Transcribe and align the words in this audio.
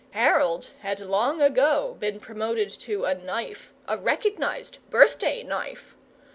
Harold 0.17 0.71
had 0.79 0.99
long 0.99 1.43
ago 1.43 1.95
been 1.99 2.19
promoted 2.19 2.71
to 2.71 3.05
a 3.05 3.13
knife 3.13 3.71
a 3.87 3.95
recognized, 3.99 4.79
birthday 4.89 5.43
knife. 5.43 5.95